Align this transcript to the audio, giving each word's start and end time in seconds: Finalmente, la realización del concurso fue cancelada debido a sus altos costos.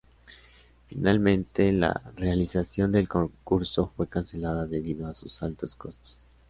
Finalmente, 0.87 1.71
la 1.71 1.91
realización 2.15 2.91
del 2.91 3.07
concurso 3.07 3.93
fue 3.95 4.07
cancelada 4.07 4.65
debido 4.65 5.05
a 5.05 5.13
sus 5.13 5.43
altos 5.43 5.75
costos. 5.75 6.17